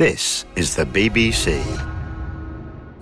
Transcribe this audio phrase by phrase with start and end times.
[0.00, 1.60] This is the BBC.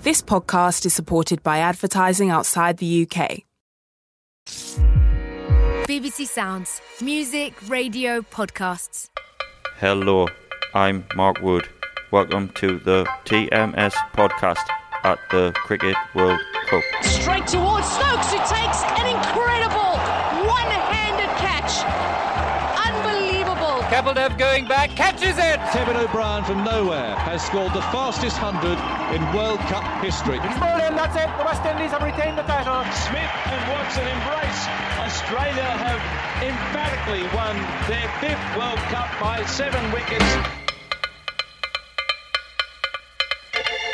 [0.02, 3.44] This podcast is supported by advertising outside the UK.
[5.86, 6.80] BBC Sounds.
[7.00, 9.06] Music, radio, podcasts.
[9.78, 10.26] Hello,
[10.74, 11.68] I'm Mark Wood.
[12.10, 14.66] Welcome to the TMS podcast
[15.04, 16.82] at the Cricket World Cup.
[17.02, 19.77] Straight towards Stokes, who takes an incredible
[24.08, 24.14] Unbelievable.
[24.14, 25.58] Kapil Dev going back, catches it!
[25.72, 28.78] Kevin O'Brien from nowhere has scored the fastest 100
[29.14, 30.38] in World Cup history.
[30.38, 31.28] Bowling, that's it.
[31.36, 32.84] The West Indies have retained the title.
[32.92, 34.62] Smith and Watson embrace.
[35.04, 36.00] Australia have
[36.40, 37.56] emphatically won
[37.88, 40.58] their fifth World Cup by seven wickets.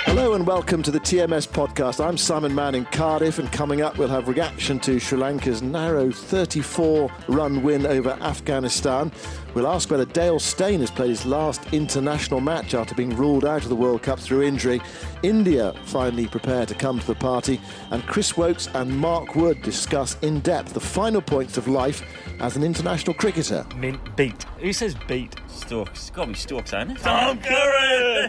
[0.07, 2.05] Hello and welcome to the TMS podcast.
[2.05, 6.13] I'm Simon Mann in Cardiff, and coming up, we'll have reaction to Sri Lanka's narrow
[6.13, 9.11] 34 run win over Afghanistan.
[9.55, 13.63] We'll ask whether Dale Steyn has played his last international match after being ruled out
[13.63, 14.81] of the World Cup through injury.
[15.23, 17.61] India finally prepare to come to the party,
[17.93, 22.03] and Chris Woakes and Mark Wood discuss in depth the final points of life
[22.41, 23.65] as an international cricketer.
[23.77, 24.43] Mint beat.
[24.59, 25.37] Who says beat?
[25.47, 25.91] Stokes.
[26.01, 26.99] It's got to be Stokes, ain't it?
[26.99, 28.29] Tom Curry!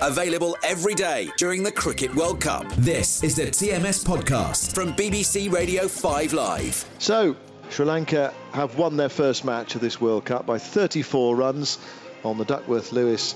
[0.00, 2.70] Available every day during the Cricket World Cup.
[2.76, 6.84] This is the TMS podcast from BBC Radio 5 Live.
[6.98, 7.36] So,
[7.72, 11.78] Sri Lanka have won their first match of this World Cup by 34 runs
[12.22, 13.34] on the Duckworth Lewis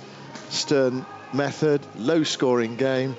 [0.51, 1.81] Stern method.
[1.97, 3.17] Low scoring game.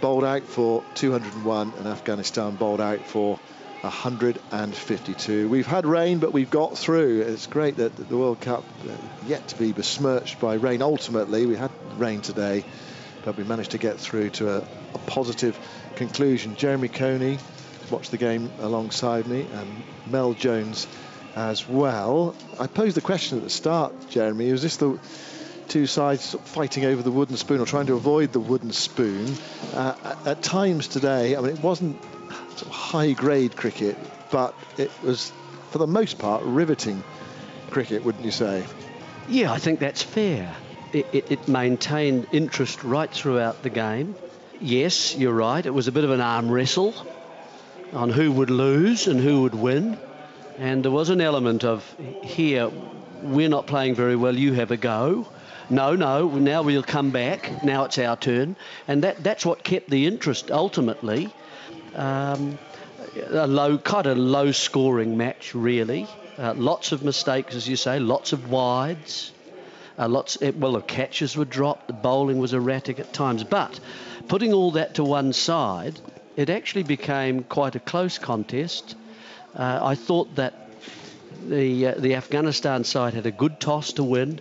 [0.00, 3.38] Bowled out for 201 and Afghanistan bowled out for
[3.82, 5.50] 152.
[5.50, 7.20] We've had rain, but we've got through.
[7.20, 8.92] It's great that the World Cup uh,
[9.26, 10.80] yet to be besmirched by rain.
[10.80, 12.64] Ultimately, we had rain today,
[13.22, 14.58] but we managed to get through to a,
[14.94, 15.58] a positive
[15.96, 16.56] conclusion.
[16.56, 17.38] Jeremy Coney
[17.90, 20.86] watched the game alongside me, and Mel Jones
[21.36, 22.34] as well.
[22.58, 24.50] I posed the question at the start, Jeremy.
[24.50, 24.98] Was this the
[25.68, 29.34] two sides fighting over the wooden spoon or trying to avoid the wooden spoon?
[29.74, 32.02] Uh, at, at times today, I mean, it wasn't
[32.56, 33.96] sort of high grade cricket,
[34.30, 35.32] but it was,
[35.70, 37.04] for the most part, riveting
[37.70, 38.64] cricket, wouldn't you say?
[39.28, 40.54] Yeah, I think that's fair.
[40.92, 44.14] It, it, it, maintained interest right throughout the game.
[44.58, 46.94] Yes, you're right, it was a bit of an arm wrestle
[47.92, 49.98] on who would lose and who would win.
[50.58, 51.84] And there was an element of
[52.22, 52.70] here,
[53.22, 55.28] we're not playing very well, you have a go.
[55.70, 58.56] No, no, now we'll come back, now it's our turn.
[58.86, 61.30] And that, that's what kept the interest ultimately.
[61.94, 62.58] Um,
[63.30, 66.06] a low, kind of low scoring match, really.
[66.38, 69.32] Uh, lots of mistakes, as you say, lots of wides.
[69.98, 73.42] Uh, lots, well, the catches were dropped, the bowling was erratic at times.
[73.44, 73.80] But
[74.28, 75.98] putting all that to one side,
[76.38, 78.94] it actually became quite a close contest.
[79.56, 80.54] Uh, I thought that
[81.48, 84.38] the uh, the Afghanistan side had a good toss to win,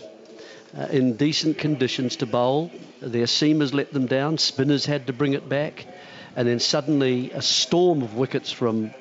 [0.77, 2.69] uh, in decent conditions to bowl.
[3.01, 5.87] Their seamers let them down, spinners had to bring it back,
[6.35, 8.93] and then suddenly a storm of wickets from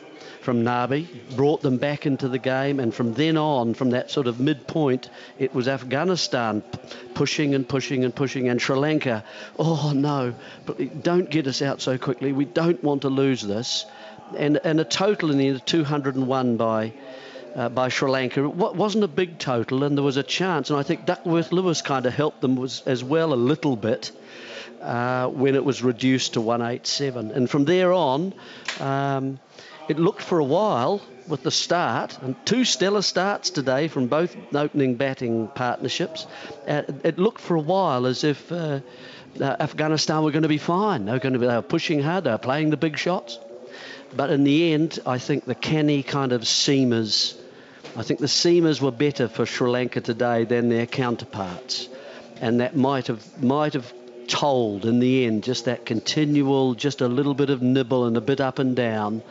[0.46, 4.28] from Nabi brought them back into the game, and from then on, from that sort
[4.28, 6.62] of midpoint, it was Afghanistan
[7.14, 9.24] pushing and pushing and pushing, and Sri Lanka,
[9.58, 10.36] oh no,
[11.02, 12.30] don't get us out so quickly.
[12.30, 13.86] We don't want to lose this,
[14.36, 16.92] and and a total in the end of 201 by.
[17.56, 18.44] Uh, by Sri Lanka.
[18.44, 20.68] It wasn't a big total, and there was a chance.
[20.68, 24.12] And I think Duckworth Lewis kind of helped them was, as well a little bit
[24.82, 27.30] uh, when it was reduced to 187.
[27.30, 28.34] And from there on,
[28.78, 29.38] um,
[29.88, 34.36] it looked for a while with the start, and two stellar starts today from both
[34.54, 36.26] opening batting partnerships.
[36.66, 38.80] Uh, it looked for a while as if uh,
[39.40, 41.04] uh, Afghanistan were going to be fine.
[41.04, 42.24] They were going to be they were pushing hard.
[42.24, 43.38] They were playing the big shots.
[44.14, 47.36] But in the end, I think the canny kind of seamers,
[47.96, 51.88] I think the seamers were better for Sri Lanka today than their counterparts,
[52.40, 53.92] and that might have might have
[54.28, 58.20] told in the end just that continual, just a little bit of nibble and a
[58.20, 59.22] bit up and down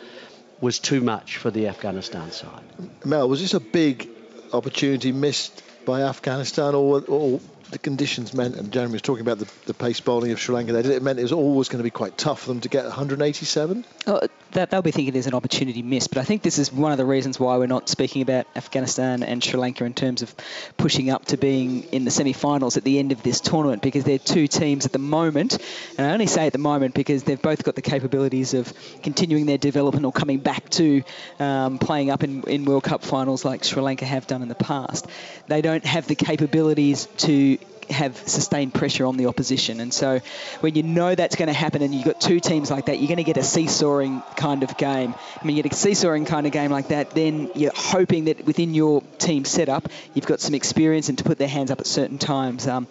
[0.66, 2.64] was too much for the Afghanistan side.
[3.06, 4.10] Mel, was this a big
[4.52, 7.40] opportunity missed by Afghanistan, or, or
[7.72, 10.76] the conditions meant, and Jeremy was talking about the, the pace bowling of Sri Lanka
[10.78, 13.86] it meant it was always going to be quite tough for them to get 187?
[14.08, 16.92] Oh, that, they'll be thinking there's an opportunity missed, but I think this is one
[16.92, 20.34] of the reasons why we're not speaking about Afghanistan and Sri Lanka in terms of
[20.78, 24.20] pushing up to being in the semi-finals at the end of this tournament, because they're
[24.20, 25.58] two teams at the moment,
[25.98, 29.48] and I only say at the moment because they've both got the capabilities of continuing
[29.48, 31.04] their development or coming back to
[31.40, 34.56] um, playing up in, in World Cup finals like Sri Lanka have done in the
[34.56, 35.08] past.
[35.48, 37.55] They don't have the capabilities to
[37.90, 39.80] have sustained pressure on the opposition.
[39.80, 40.20] And so
[40.62, 43.08] when you know that's going to happen and you've got two teams like that, you're
[43.08, 45.14] going to get a seesawing kind of game.
[45.42, 48.46] I mean, you get a seesawing kind of game like that, then you're hoping that
[48.46, 51.88] within your team setup, you've got some experience and to put their hands up at
[51.88, 52.68] certain times.
[52.68, 52.88] Um,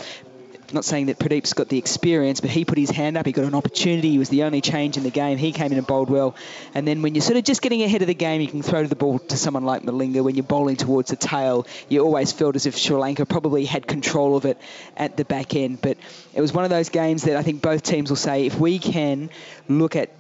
[0.72, 3.26] not saying that Pradeep's got the experience, but he put his hand up.
[3.26, 4.11] He got an opportunity.
[4.11, 5.37] He was the only change in the game.
[5.38, 6.34] He came in and bowled well.
[6.75, 8.84] And then when you're sort of just getting ahead of the game, you can throw
[8.87, 10.22] the ball to someone like Malinga.
[10.22, 13.87] When you're bowling towards the tail, you always felt as if Sri Lanka probably had
[13.87, 14.58] control of it
[14.96, 15.81] at the back end.
[15.81, 15.99] But
[16.34, 18.78] it was one of those games that I think both teams will say if we
[18.78, 19.31] can
[19.69, 20.11] look at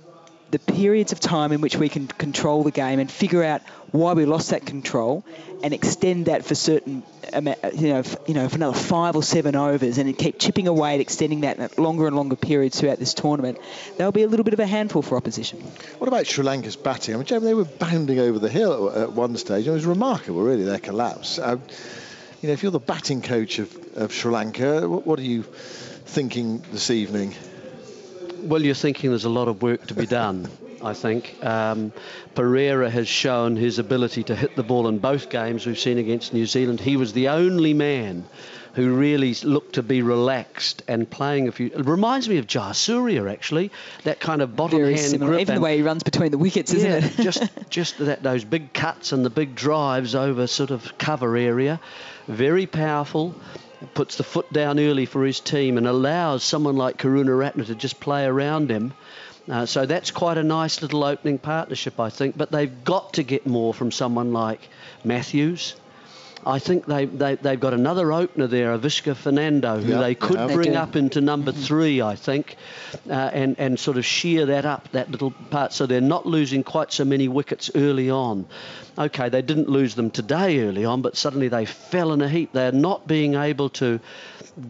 [0.50, 4.12] the periods of time in which we can control the game and figure out why
[4.12, 5.24] we lost that control
[5.62, 7.02] and extend that for certain,
[7.32, 11.00] you know, you know, for another five or seven overs and keep chipping away at
[11.00, 13.58] extending that at longer and longer periods throughout this tournament,
[13.96, 15.60] they'll be a little bit of a handful for opposition.
[15.98, 17.14] What about Sri Lanka's batting?
[17.14, 19.66] I mean, they were bounding over the hill at one stage.
[19.66, 21.38] It was remarkable, really, their collapse.
[21.38, 21.58] Uh,
[22.42, 25.44] you know, if you're the batting coach of, of Sri Lanka, what, what are you
[25.44, 27.34] thinking this evening?
[28.44, 30.48] Well, you're thinking there's a lot of work to be done.
[30.82, 31.34] I think.
[31.42, 31.92] Um,
[32.34, 36.34] Perera has shown his ability to hit the ball in both games we've seen against
[36.34, 36.78] New Zealand.
[36.78, 38.26] He was the only man
[38.74, 41.66] who really looked to be relaxed and playing a few.
[41.68, 43.70] It reminds me of Jayasuriya actually,
[44.02, 45.30] that kind of bottom Very hand similar.
[45.30, 45.40] grip.
[45.42, 47.22] Even the way he runs between the wickets, yeah, isn't it?
[47.22, 51.80] just just that those big cuts and the big drives over sort of cover area,
[52.26, 53.34] very powerful
[53.84, 58.00] puts the foot down early for his team and allows someone like Karunaratne to just
[58.00, 58.92] play around him.
[59.48, 62.36] Uh, so that's quite a nice little opening partnership, I think.
[62.36, 64.68] But they've got to get more from someone like
[65.04, 65.74] Matthews.
[66.46, 70.38] I think they, they, they've got another opener there, Avishka Fernando, who Yep, they could
[70.48, 70.78] they bring do.
[70.78, 72.56] up into number three, I think,
[73.08, 76.62] uh, and, and sort of shear that up, that little part, so they're not losing
[76.62, 78.44] quite so many wickets early on.
[78.96, 82.52] Okay, they didn't lose them today early on, but suddenly they fell in a heap.
[82.52, 84.00] They're not being able to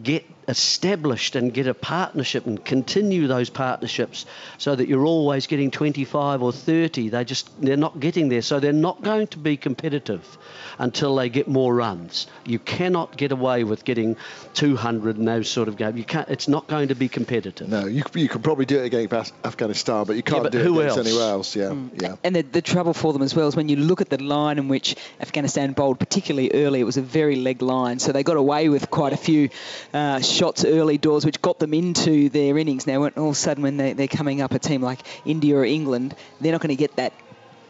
[0.01, 4.25] get established and get a partnership and continue those partnerships
[4.59, 8.59] so that you're always getting 25 or 30 they just they're not getting there so
[8.59, 10.37] they're not going to be competitive
[10.77, 14.15] until they get more runs you cannot get away with getting
[14.53, 17.85] 200 in those sort of games you can't it's not going to be competitive No,
[17.87, 20.83] you, you can probably do it against Afghanistan, but you can't but do who it
[20.83, 21.07] against else?
[21.07, 21.55] anywhere else.
[21.55, 22.01] Yeah, Mm.
[22.01, 22.15] yeah.
[22.23, 24.57] And the, the trouble for them as well is when you look at the line
[24.57, 27.99] in which Afghanistan bowled, particularly early, it was a very leg line.
[27.99, 29.49] So they got away with quite a few
[29.93, 32.87] uh, shots early doors, which got them into their innings.
[32.87, 35.65] Now, all of a sudden, when they, they're coming up a team like India or
[35.65, 37.13] England, they're not going to get that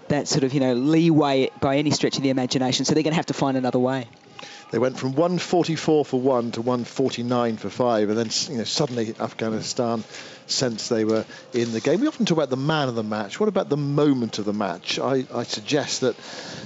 [0.07, 2.86] that sort of you know leeway by any stretch of the imagination.
[2.86, 4.07] So they're going to have to find another way.
[4.72, 9.14] They went from 144 for one to 149 for five, and then you know suddenly
[9.20, 10.04] Afghanistan
[10.48, 12.02] sensed they were in the game.
[12.02, 13.40] We often talk about the man of the match.
[13.40, 15.00] What about the moment of the match?
[15.00, 16.18] I, I suggest that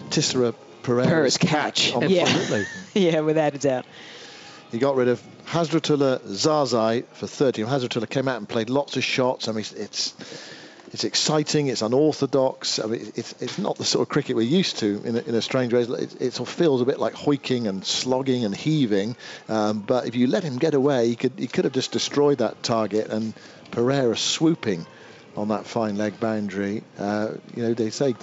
[0.10, 0.54] Thisara
[0.84, 2.10] Perera's Perera's catch catch.
[2.10, 2.22] Yeah.
[2.24, 2.66] absolutely
[3.02, 3.86] yeah, without a doubt.
[4.72, 7.64] He got rid of Hazratullah Zazai for 30.
[7.64, 9.48] Hazratullah came out and played lots of shots.
[9.48, 10.14] I mean, it's
[10.92, 11.68] it's exciting.
[11.68, 12.80] It's unorthodox.
[12.80, 15.36] I mean, it's it's not the sort of cricket we're used to in a, in
[15.36, 15.82] a strange way.
[15.82, 19.16] It, it sort of feels a bit like hoiking and slogging and heaving.
[19.48, 22.40] Um, but if you let him get away, he could he could have just destroyed
[22.40, 23.10] that target.
[23.10, 23.34] And
[23.72, 24.86] Perera swooping
[25.38, 26.84] on that fine leg boundary.
[26.98, 28.16] Uh, you know, they say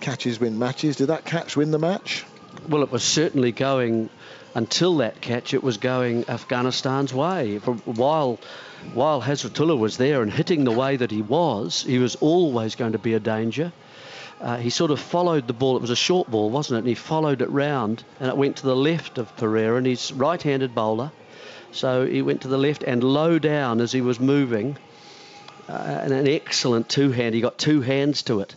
[0.00, 0.96] catches win matches.
[0.96, 2.24] Did that catch win the match?
[2.68, 4.08] Well, it was certainly going
[4.54, 5.52] until that catch.
[5.52, 7.58] It was going Afghanistan's way.
[7.58, 8.40] For a while
[8.94, 12.92] while Hazratullah was there and hitting the way that he was, he was always going
[12.92, 13.72] to be a danger.
[14.40, 15.76] Uh, he sort of followed the ball.
[15.76, 16.80] It was a short ball, wasn't it?
[16.80, 20.12] And he followed it round, and it went to the left of Perera, and he's
[20.12, 21.10] right-handed bowler.
[21.72, 24.76] So he went to the left and low down as he was moving.
[25.68, 27.34] Uh, and an excellent two-hand.
[27.34, 28.54] He got two hands to it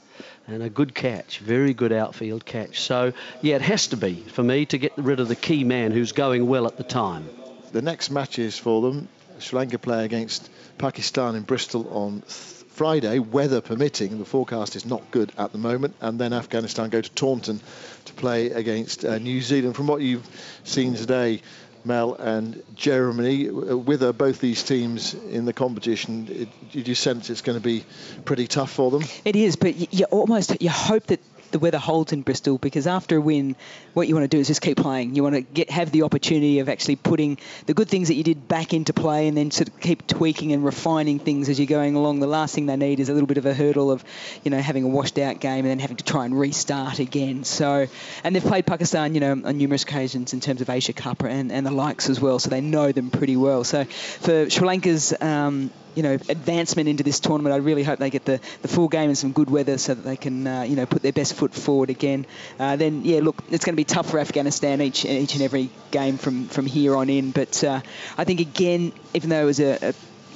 [0.50, 2.82] and a good catch, very good outfield catch.
[2.82, 5.92] So, yeah, it has to be for me to get rid of the key man
[5.92, 7.30] who's going well at the time.
[7.72, 9.08] The next matches for them,
[9.40, 14.20] Sri Lanka play against Pakistan in Bristol on Friday, weather permitting.
[14.20, 17.60] The forecast is not good at the moment, and then Afghanistan go to Taunton
[18.06, 19.76] to play against uh, New Zealand.
[19.76, 20.28] From what you've
[20.64, 21.42] seen today,
[21.84, 26.50] Mel and Jeremy, uh, with uh, both these teams in the competition, it,
[26.88, 27.84] you sense it's going to be
[28.26, 29.04] pretty tough for them?
[29.26, 31.20] It is, but you almost you hope that
[31.52, 33.56] the weather holds in Bristol because after a win,
[33.94, 35.16] what you want to do is just keep playing.
[35.16, 38.24] You want to get have the opportunity of actually putting the good things that you
[38.24, 41.68] did back into play, and then sort of keep tweaking and refining things as you're
[41.68, 42.20] going along.
[42.20, 44.04] The last thing they need is a little bit of a hurdle of,
[44.44, 47.44] you know, having a washed out game and then having to try and restart again.
[47.44, 47.88] So,
[48.24, 51.52] and they've played Pakistan, you know, on numerous occasions in terms of Asia Cup and,
[51.52, 53.64] and the likes as well, so they know them pretty well.
[53.64, 57.54] So, for Sri Lanka's um, you know, advancement into this tournament.
[57.54, 60.04] I really hope they get the, the full game and some good weather so that
[60.04, 62.26] they can, uh, you know, put their best foot forward again.
[62.58, 65.70] Uh, then, yeah, look, it's going to be tough for Afghanistan each each and every
[65.92, 67.32] game from, from here on in.
[67.32, 67.82] But uh,
[68.18, 69.94] I think, again, even though it was a, a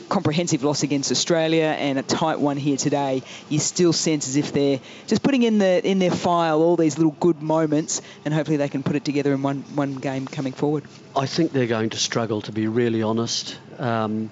[0.10, 4.52] comprehensive loss against Australia and a tight one here today, you still sense as if
[4.52, 8.58] they're just putting in the in their file all these little good moments, and hopefully
[8.58, 10.84] they can put it together in one one game coming forward.
[11.16, 13.58] I think they're going to struggle, to be really honest.
[13.80, 14.30] Um,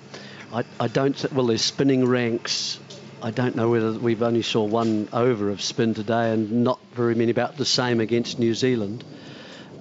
[0.54, 1.34] I, I don't.
[1.34, 2.80] Well, there's spinning ranks.
[3.22, 7.16] I don't know whether we've only saw one over of spin today, and not very
[7.16, 9.04] many about the same against New Zealand.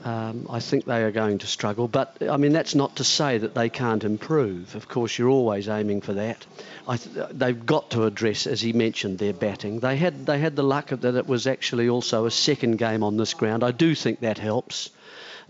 [0.04, 3.36] Um, I think they are going to struggle, but I mean that's not to say
[3.38, 4.74] that they can't improve.
[4.74, 6.46] Of course, you're always aiming for that.
[6.88, 9.80] Th- they've got to address, as he mentioned, their batting.
[9.80, 13.16] They had they had the luck that it was actually also a second game on
[13.16, 13.62] this ground.
[13.62, 14.90] I do think that helps.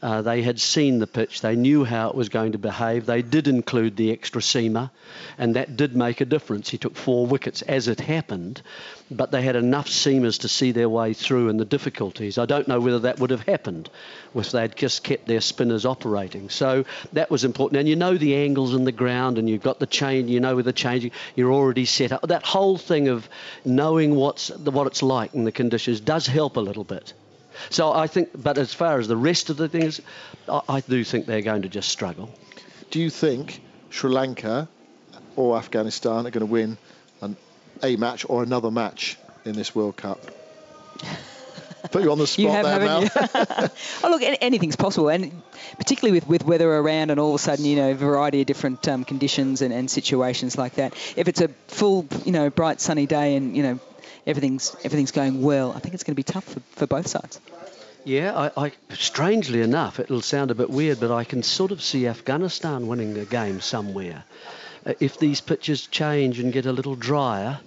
[0.02, 3.04] Uh, they had seen the pitch, they knew how it was going to behave.
[3.04, 4.90] They did include the extra seamer,
[5.36, 6.70] and that did make a difference.
[6.70, 8.62] He took four wickets as it happened,
[9.10, 12.38] but they had enough seamers to see their way through in the difficulties.
[12.38, 13.90] I don't know whether that would have happened
[14.34, 16.48] if they'd just kept their spinners operating.
[16.48, 17.80] So that was important.
[17.80, 20.56] And you know the angles in the ground, and you've got the chain, you know
[20.56, 22.22] with the changing, you're already set up.
[22.22, 23.28] That whole thing of
[23.66, 27.12] knowing what's what it's like in the conditions does help a little bit.
[27.68, 30.00] So I think, but as far as the rest of the things,
[30.48, 32.30] I, I do think they're going to just struggle.
[32.90, 34.68] Do you think Sri Lanka
[35.36, 36.78] or Afghanistan are going to win
[37.20, 37.36] an,
[37.82, 40.20] a match or another match in this World Cup?
[41.90, 43.08] Put you on the spot you have, there, Mel.
[44.04, 45.42] oh, look, anything's possible, and
[45.78, 48.46] particularly with, with weather around and all of a sudden, you know, a variety of
[48.46, 50.92] different um, conditions and, and situations like that.
[51.16, 53.80] If it's a full, you know, bright sunny day and you know
[54.26, 57.40] everything's everything's going well, I think it's going to be tough for, for both sides.
[58.04, 61.82] Yeah, I, I, strangely enough, it'll sound a bit weird, but I can sort of
[61.82, 64.24] see Afghanistan winning a game somewhere.
[64.86, 67.60] Uh, if these pitches change and get a little drier,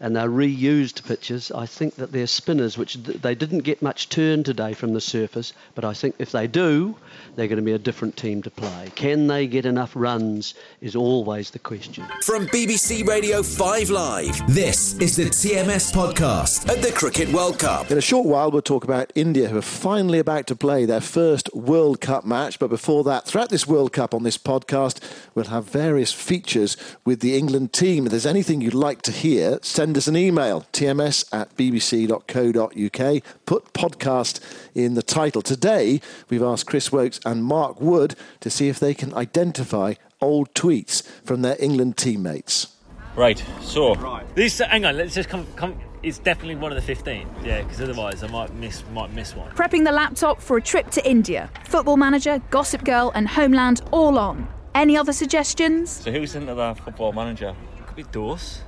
[0.00, 1.52] and they're reused pitches.
[1.52, 5.52] I think that they're spinners, which they didn't get much turn today from the surface,
[5.74, 6.96] but I think if they do,
[7.36, 8.90] they're going to be a different team to play.
[8.94, 12.04] Can they get enough runs is always the question.
[12.22, 17.90] From BBC Radio 5 Live, this is the TMS podcast at the Cricket World Cup.
[17.90, 21.00] In a short while, we'll talk about India, who are finally about to play their
[21.00, 22.58] first World Cup match.
[22.58, 25.00] But before that, throughout this World Cup on this podcast,
[25.34, 28.06] we'll have various features with the England team.
[28.06, 33.22] If there's anything you'd like to hear, send us an email, tms at bbc.co.uk.
[33.46, 34.40] Put podcast
[34.74, 35.42] in the title.
[35.42, 40.52] Today, we've asked Chris Woakes and Mark Wood to see if they can identify old
[40.54, 42.76] tweets from their England teammates.
[43.16, 44.24] Right, so right.
[44.34, 44.58] this.
[44.58, 45.46] Hang on, let's just come.
[45.56, 47.28] come it's definitely one of the 15.
[47.44, 49.50] Yeah, because otherwise I might miss might miss one.
[49.52, 51.50] Prepping the laptop for a trip to India.
[51.64, 54.48] Football Manager, Gossip Girl, and Homeland all on.
[54.74, 55.90] Any other suggestions?
[55.90, 57.54] So who's into that Football Manager?
[57.86, 58.62] Could be Dawes.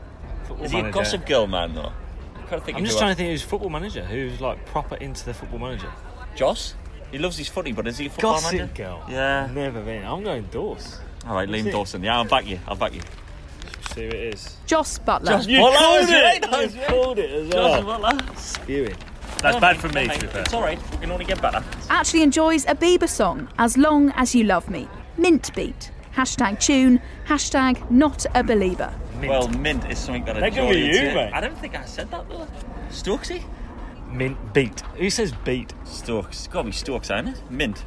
[0.53, 0.87] Football Is manager.
[0.87, 1.93] he a Gossip Girl man though?
[2.51, 5.91] I'm just trying to think who's football manager, who's like proper into the football manager.
[6.37, 6.75] Joss?
[7.11, 8.75] He loves his footy, but is he a football Gossip manager?
[8.75, 9.05] Girl.
[9.09, 9.49] Yeah.
[9.53, 10.05] Never been.
[10.05, 10.99] I'm going Dawes.
[11.27, 12.03] All right, Liam Dawson.
[12.03, 12.59] Yeah, I'll back you.
[12.67, 13.01] I'll back you.
[13.95, 14.57] See who it is.
[14.67, 15.27] Joss Buttler.
[15.29, 15.77] Joss you Buttler.
[15.77, 16.75] called it.
[16.75, 17.83] You called it as well.
[17.83, 18.39] Joss Buttler.
[18.39, 18.97] Spewing.
[19.41, 20.43] That's bad for me, to be fair.
[20.43, 20.79] It's all right.
[20.93, 21.65] We can only get better.
[21.89, 24.89] Actually enjoys a Bieber song, As Long As You Love Me.
[25.17, 25.91] Mint beat.
[26.15, 27.01] Hashtag tune.
[27.27, 28.93] Hashtag not a Belieber.
[29.23, 29.31] Mint.
[29.31, 31.31] Well, mint is something that I That could be you, mate.
[31.33, 32.49] I don't think I said that though.
[32.91, 33.45] Stokesy?
[34.11, 34.81] Mint beat.
[34.97, 35.73] Who says beat?
[35.85, 36.38] Stokes.
[36.41, 37.43] It's got to be Stokes, ain't it?
[37.49, 37.85] Mint.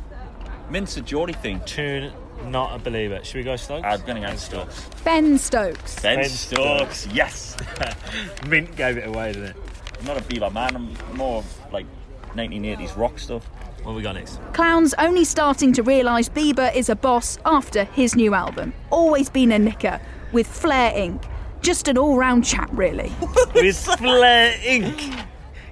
[0.69, 1.59] Mint's a Geordie thing.
[1.65, 2.13] Tune,
[2.45, 3.23] not a Belieber.
[3.23, 3.85] Should we go Stokes?
[3.85, 4.87] I'm going to go Stokes.
[5.03, 6.01] Ben Stokes.
[6.01, 6.99] Ben, Ben Stokes.
[6.99, 7.13] Stokes.
[7.13, 7.57] Yes.
[8.47, 9.55] Mint gave it away, didn't it?
[9.99, 10.75] I'm not a Bieber man.
[10.75, 11.85] I'm more of, like
[12.33, 13.45] 1980s rock stuff.
[13.83, 14.39] What we got next?
[14.53, 18.73] Clown's only starting to realise Bieber is a boss after his new album.
[18.89, 19.99] Always been a nicker
[20.35, 21.23] with Flair Inc.
[21.61, 23.11] Just an all round chap, really.
[23.55, 25.25] With Flair Inc.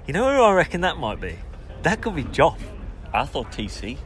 [0.06, 1.36] You know who I reckon that might be?
[1.82, 2.58] That could be Joff.
[3.12, 3.98] I thought TC.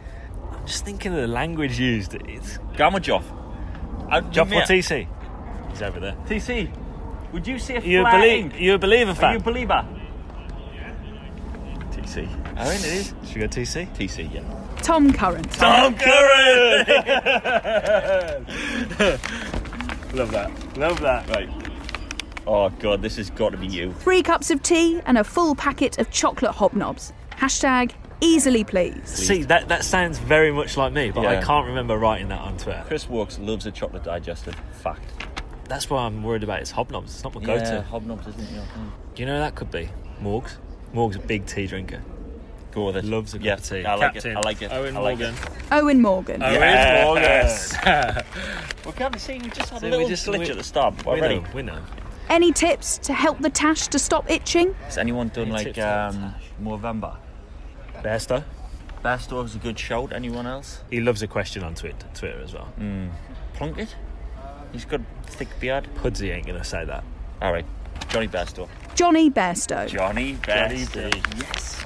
[0.53, 2.13] I'm just thinking of the language used.
[2.15, 3.23] It's Gamma Joff.
[3.31, 5.07] Uh, I, Joff or TC?
[5.71, 6.17] He's over there.
[6.27, 6.69] TC.
[7.33, 8.61] Would you say You a, Flair belie- Inc?
[8.61, 9.25] you a Belieber fan?
[9.31, 9.87] Are you a Belieber?
[11.93, 12.27] TC.
[12.57, 13.15] I mean, it is.
[13.25, 13.87] Should we go TC?
[13.97, 14.43] TC, yeah.
[14.83, 15.45] Tom Curran.
[15.45, 16.87] Tom Curran!
[20.15, 20.77] Love that.
[20.77, 21.29] Love that.
[21.29, 21.49] Right.
[22.47, 23.93] Oh, God, this has got to be you.
[23.93, 27.13] Three cups of tea and a full packet of chocolate hobnobs.
[27.33, 29.07] Hashtag easily pleased.
[29.07, 32.57] See, that, that sounds very much like me, but I can't remember writing that on
[32.57, 32.83] Twitter.
[32.87, 34.57] Chris Woakes loves a chocolate digestive.
[34.83, 35.13] Fact.
[35.69, 37.05] That's why I'm worried about his hobnobs.
[37.05, 37.87] It's not my go-to.
[37.91, 38.51] Hobnobs, isn't it?
[38.51, 38.65] Yeah.
[39.15, 39.91] Do you know who that could be?
[40.23, 40.57] Morgs.
[40.95, 42.03] Morg's a big tea drinker.
[42.79, 43.05] Go with it.
[43.05, 43.85] Loves a cup yeah, of tea.
[43.85, 44.37] I like Captain it.
[44.37, 44.71] I like it.
[44.71, 45.35] Eoin I like Morgan.
[45.35, 45.71] it.
[45.71, 46.41] Eoin Morgan.
[46.43, 46.53] Eoin
[47.21, 47.75] Yes.
[47.85, 48.25] Morgan.
[48.85, 49.39] Well, can't you see?
[49.39, 50.95] We just had See, a we little just- glitch we- at the start.
[50.99, 51.41] but we We're ready.
[51.41, 51.47] know.
[51.55, 51.79] We know.
[52.31, 54.75] Any tips to help the tash to stop itching?
[54.85, 57.17] Has anyone done Any like tips on um, Movember?
[58.03, 58.45] Bairstow.
[59.05, 60.13] Bairstow is a good shout.
[60.13, 60.83] Anyone else?
[60.91, 62.69] He loves a question on Twitter, Twitter as well.
[63.55, 63.95] Plunkett?
[64.73, 65.89] He's got thick beard.
[65.97, 67.03] Pudsey ain't gonna say that.
[67.43, 67.67] All right,
[68.09, 68.69] Jonny Bairstow.
[68.95, 69.89] Jonny Bairstow.
[69.89, 71.39] Jonny Jonny Bairstow.
[71.43, 71.85] Yes.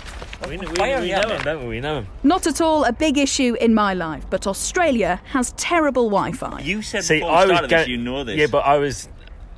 [0.48, 1.68] We, we, we, we know him, don't we?
[1.68, 2.08] We know him.
[2.22, 6.60] Not at all a big issue in my life, but Australia has terrible Wi Fi.
[6.60, 8.36] You said See, before I we was started this, you know this.
[8.36, 9.08] Yeah, but I was.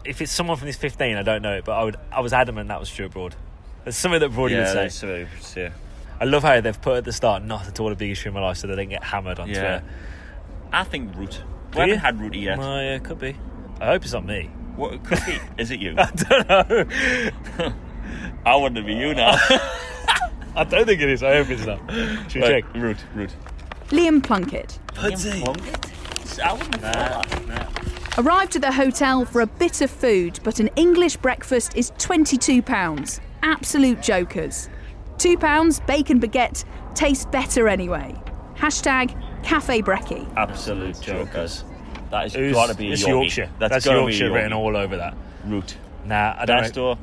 [0.04, 1.96] If it's someone from this 15, I don't know it, but I would.
[2.12, 3.34] I was adamant that was Stuart Broad.
[3.84, 4.74] There's something that Broad yeah, would say.
[4.74, 5.72] that's what I would say.
[6.20, 8.34] I love how they've put at the start not at all a big issue in
[8.34, 9.54] my life, so they don't get hammered on Yeah.
[9.80, 9.84] Twitter.
[10.72, 11.42] I think Root.
[11.74, 12.58] We haven't had Rooty yet.
[12.58, 13.36] Oh, yeah, could be.
[13.80, 14.50] I hope it's not me.
[14.76, 15.38] What could be?
[15.58, 15.94] Is it you?
[15.98, 17.74] I don't know.
[18.46, 19.36] I want to be you now.
[20.56, 21.22] I don't think it is.
[21.22, 21.78] I hope it's not.
[22.30, 22.74] Should we Right, check?
[22.74, 23.30] Root, Root.
[23.88, 24.78] Liam Plunkett.
[24.94, 25.42] Pudsey.
[26.42, 28.18] I wouldn't have thought that.
[28.18, 33.20] Arrived at the hotel for a bit of food, but an English breakfast is £22.
[33.42, 34.68] Absolute jokers.
[35.18, 38.14] £2 bacon baguette tastes better anyway.
[38.56, 40.26] Hashtag Cafe Brekkie.
[40.36, 41.64] Absolute jokers.
[42.10, 43.08] That has Who's- got to be a it's Yorkie.
[43.08, 43.50] Yorkshire.
[43.58, 45.14] That's, gotta Yorkshire be a written all over that.
[45.44, 45.76] Root.
[46.04, 46.68] Nah, I don't know.
[46.94, 46.98] Bairstow.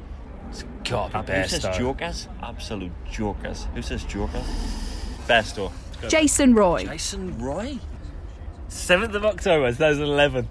[0.51, 1.77] It's got to be Who says Bairstow.
[1.77, 2.27] jokers?
[2.43, 3.67] Absolute jokers.
[3.73, 4.43] Who says jokers?
[5.27, 5.71] Bairstow.
[6.09, 6.85] Jason Roy.
[6.85, 7.77] Jason Roy?
[8.69, 10.47] 7th of October 2011.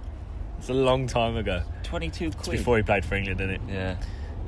[0.59, 1.63] It's a long time ago.
[1.85, 2.59] 22 It's quid.
[2.59, 3.61] before he played for England, isn't it?
[3.69, 3.97] Yeah.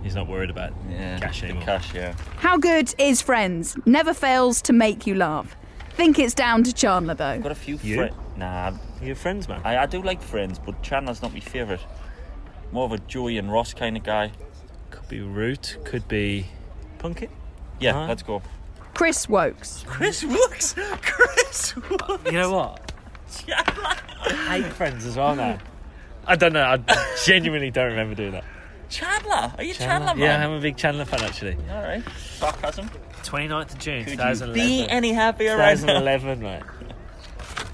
[0.02, 1.18] He's not worried about Yeah.
[1.18, 1.64] cash the anymore.
[1.64, 2.14] cash, yeah.
[2.38, 3.76] How good is Friends?
[3.86, 5.56] Never fails to make you laugh.
[5.90, 7.38] Think it's down to Chandler though.
[7.38, 7.96] Got a few You?
[7.96, 8.14] friends.
[8.36, 9.60] Nah, You're friends, man.
[9.64, 11.80] I, I do like friends, but Chandler's not my favourite.
[12.72, 14.30] More of a Joey and Ross kind of guy.
[15.12, 16.46] Could be Root, could be
[16.98, 17.28] Plunkett.
[17.78, 18.08] Yeah, Alright.
[18.08, 18.40] let's go.
[18.94, 19.84] Chris Woakes.
[19.86, 20.72] Chris Woakes!
[21.02, 22.24] Chris Woakes!
[22.24, 22.92] You know what?
[23.46, 25.58] I hate friends as well now.
[26.26, 26.62] I don't know.
[26.64, 26.78] I
[27.26, 28.44] genuinely don't remember doing that.
[28.88, 29.52] Chandler!
[29.58, 30.46] Are you Chandler, Yeah, man?
[30.46, 31.58] I'm a big Chandler fan actually.
[31.70, 32.04] Alright.
[32.38, 32.88] Sarcasm.
[33.22, 34.54] 29th of June, Could you 2011.
[34.54, 36.00] be any happier right now?
[36.00, 36.62] 2011, mate.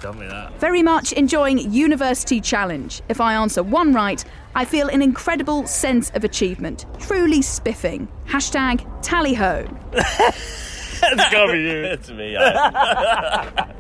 [0.01, 0.53] Done with that.
[0.61, 3.03] Very much enjoying University Challenge.
[3.09, 4.25] If I answer one right,
[4.55, 6.87] I feel an incredible sense of achievement.
[7.01, 8.07] Truly spiffing.
[8.27, 9.67] Hashtag tally ho.
[9.93, 11.85] That's gotta be you.
[11.85, 12.37] It's me.
[12.37, 13.79] I-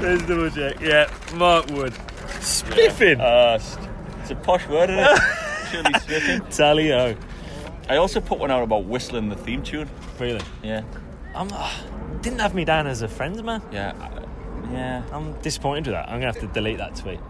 [0.00, 0.80] There's double check.
[0.80, 1.94] Yeah, Mark Wood.
[2.40, 3.20] Spiffing.
[3.20, 3.58] Uh,
[4.20, 5.18] it's a posh word, isn't it?
[5.70, 6.40] Surely spiffing.
[6.50, 7.16] Tally ho.
[7.88, 9.88] I also put one out about whistling the theme tune.
[10.18, 10.40] Really?
[10.62, 10.82] Yeah.
[11.34, 11.48] I'm.
[11.52, 11.70] Uh,
[12.20, 13.62] didn't have me down as a friends man.
[13.72, 13.92] Yeah.
[14.72, 15.02] Yeah.
[15.12, 16.08] I'm disappointed with that.
[16.08, 17.20] I'm gonna have to delete that tweet.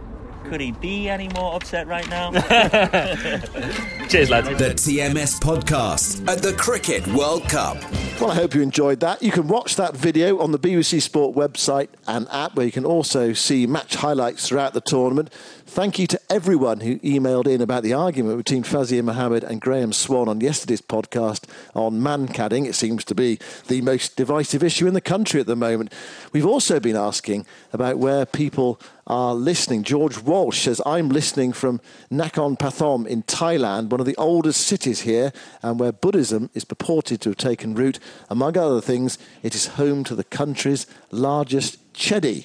[0.44, 2.32] Could he be any more upset right now?
[4.08, 4.48] Cheers, lads.
[4.48, 7.76] The TMS podcast at the Cricket World Cup.
[8.20, 9.22] Well, I hope you enjoyed that.
[9.22, 12.84] You can watch that video on the BBC Sport website and app, where you can
[12.84, 15.32] also see match highlights throughout the tournament.
[15.72, 19.94] Thank you to everyone who emailed in about the argument between Fazeer Mohammed and Graeme
[19.94, 22.66] Swann on yesterday's podcast on Mankading.
[22.66, 25.90] It seems to be the most divisive issue in the country at the moment.
[26.30, 29.82] We've also been asking about where people are listening.
[29.82, 31.80] George Walsh says, I'm listening from
[32.10, 35.32] Nakhon Pathom in Thailand, one of the oldest cities here,
[35.62, 37.98] and where Buddhism is purported to have taken root.
[38.28, 42.44] Among other things, it is home to the country's largest chedi.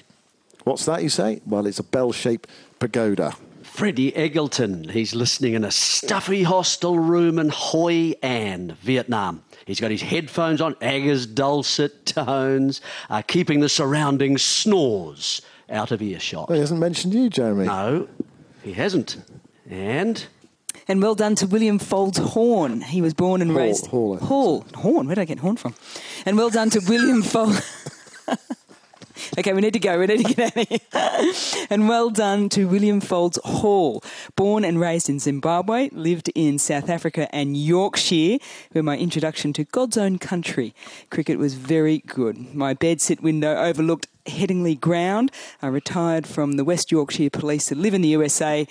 [0.64, 1.40] What's that, you say?
[1.46, 3.34] Well, it's a bell shaped pagoda.
[3.62, 9.42] Freddie Eggleton, he's listening in a stuffy hostel room in Hoi An, Vietnam.
[9.66, 16.02] He's got his headphones on, Agger's dulcet tones, uh, keeping the surrounding snores out of
[16.02, 16.48] earshot.
[16.48, 17.66] Well, he hasn't mentioned you, Jeremy.
[17.66, 18.08] No,
[18.62, 19.18] he hasn't.
[19.70, 20.26] And
[20.88, 22.80] And well done to William Folds Horn.
[22.80, 24.64] He was born and Hall, raised Hall, I think Hall.
[24.74, 25.06] Horn.
[25.06, 25.74] Where did I get Horn from?
[26.26, 27.60] And well done to William Folds.
[29.38, 29.98] Okay, we need to go.
[29.98, 31.66] We need to get out of here.
[31.70, 34.02] and well done to William Folds Hall,
[34.36, 38.38] born and raised in Zimbabwe, lived in South Africa and Yorkshire,
[38.72, 40.74] where my introduction to God's own country
[41.10, 42.54] cricket was very good.
[42.54, 45.32] My bedsit window overlooked Headingley Ground.
[45.62, 48.66] I retired from the West Yorkshire Police to live in the USA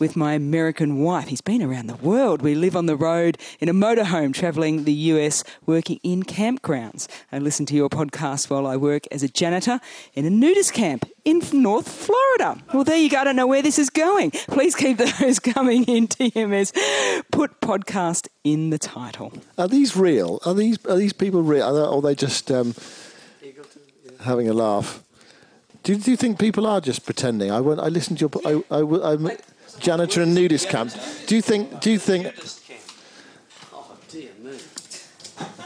[0.00, 1.28] with my American wife.
[1.28, 2.42] He's been around the world.
[2.42, 7.08] We live on the road in a motorhome travelling the US, working in campgrounds.
[7.32, 9.80] I listen to your podcast while I work as a janitor
[10.14, 12.62] in a nudist camp in North Florida.
[12.72, 13.18] Well, there you go.
[13.18, 14.30] I don't know where this is going.
[14.30, 16.72] Please keep those coming in, TMS.
[17.30, 19.32] Put podcast in the title.
[19.56, 20.40] Are these real?
[20.46, 21.64] Are these are these people real?
[21.64, 22.74] Are they, are they just um,
[24.20, 25.02] having a laugh?
[25.82, 27.50] Do, do you think people are just pretending?
[27.50, 27.80] I went.
[27.80, 28.62] I listened to your.
[28.70, 29.30] I, I, I'm
[29.78, 30.92] janitor and nudist camp.
[31.26, 31.80] Do you think?
[31.80, 32.34] Do you think?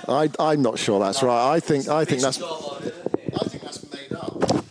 [0.08, 1.54] I, I'm not sure that's right.
[1.54, 1.88] I think.
[1.88, 2.42] I think that's.
[2.42, 4.64] I think that's made up.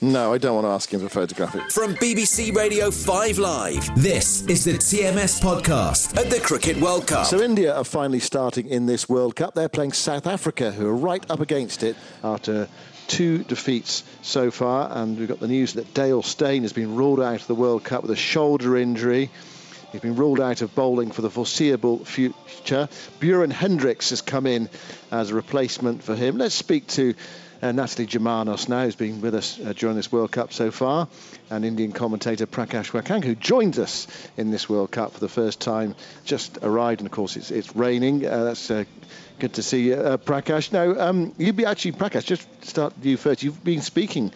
[0.00, 1.72] No, I don't want to ask him to photograph it.
[1.72, 7.26] From BBC Radio 5 Live, this is the TMS podcast at the Cricket World Cup.
[7.26, 9.54] So India are finally starting in this World Cup.
[9.54, 12.68] They're playing South Africa, who are right up against it after
[13.08, 14.88] two defeats so far.
[14.92, 17.82] And we've got the news that Dale Steyn has been ruled out of the World
[17.82, 19.30] Cup with a shoulder injury.
[19.90, 22.88] He's been ruled out of bowling for the foreseeable future.
[23.18, 24.68] Beuran Hendricks has come in
[25.10, 26.38] as a replacement for him.
[26.38, 27.14] Let's speak to
[27.62, 31.08] uh, Natalie Germanos now, who's been with us uh, during this World Cup so far,
[31.50, 35.60] and Indian commentator Prakash Wakang, who joined us in this World Cup for the first
[35.60, 35.94] time,
[36.24, 38.26] just arrived, and of course it's, it's raining.
[38.26, 38.84] Uh, that's uh,
[39.38, 40.72] good to see you, uh, Prakash.
[40.72, 43.42] Now, um, you'd be actually, Prakash, just start you first.
[43.42, 44.32] You've been speaking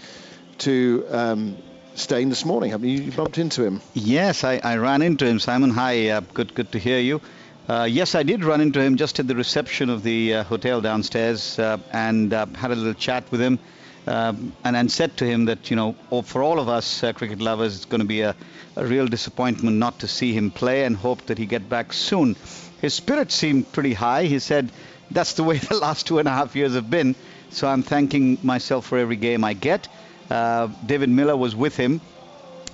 [0.59, 1.05] to.
[1.11, 1.57] Um,
[1.95, 3.03] Steyn this morning, haven't you?
[3.03, 3.83] You bumped into him.
[3.93, 5.39] Yes, I, I ran into him.
[5.39, 6.09] Simon, hi.
[6.09, 7.21] Uh, good, good to hear you.
[7.69, 10.81] Uh, yes, I did run into him just at the reception of the uh, hotel
[10.81, 13.61] downstairs uh, and uh, had a little chat with him
[14.09, 15.93] um, and, and said to him that, you know,
[16.25, 18.35] for all of us uh, cricket lovers, it's going to be a,
[18.75, 22.35] a, real disappointment not to see him play and hope that he get back soon.
[22.81, 24.25] His spirit seemed pretty high.
[24.25, 24.73] He said,
[25.13, 27.15] that's the way the last two and a half years have been.
[27.51, 29.87] So I'm thanking myself for every game I get.
[30.29, 32.01] Uh, David Miller was with him,